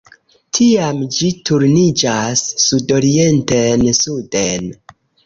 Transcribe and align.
Tiam 0.57 1.01
ĝi 1.17 1.27
turniĝas 1.49 2.41
sudorienten-suden. 2.63 4.73